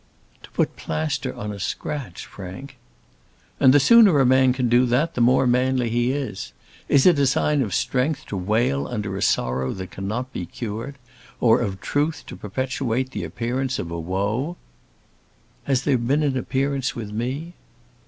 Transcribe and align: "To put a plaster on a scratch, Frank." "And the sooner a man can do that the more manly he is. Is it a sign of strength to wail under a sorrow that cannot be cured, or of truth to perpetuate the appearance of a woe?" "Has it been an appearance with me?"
"To 0.41 0.49
put 0.49 0.69
a 0.69 0.71
plaster 0.71 1.31
on 1.35 1.51
a 1.51 1.59
scratch, 1.59 2.25
Frank." 2.25 2.77
"And 3.59 3.71
the 3.71 3.79
sooner 3.79 4.17
a 4.19 4.25
man 4.25 4.51
can 4.51 4.67
do 4.67 4.87
that 4.87 5.13
the 5.13 5.21
more 5.21 5.45
manly 5.45 5.91
he 5.91 6.11
is. 6.11 6.53
Is 6.89 7.05
it 7.05 7.19
a 7.19 7.27
sign 7.27 7.61
of 7.61 7.71
strength 7.75 8.25
to 8.29 8.35
wail 8.35 8.87
under 8.87 9.15
a 9.15 9.21
sorrow 9.21 9.73
that 9.73 9.91
cannot 9.91 10.33
be 10.33 10.47
cured, 10.47 10.95
or 11.39 11.61
of 11.61 11.81
truth 11.81 12.23
to 12.29 12.35
perpetuate 12.35 13.11
the 13.11 13.23
appearance 13.23 13.77
of 13.77 13.91
a 13.91 13.99
woe?" 13.99 14.57
"Has 15.65 15.85
it 15.85 16.07
been 16.07 16.23
an 16.23 16.35
appearance 16.35 16.95
with 16.95 17.11
me?" 17.11 17.53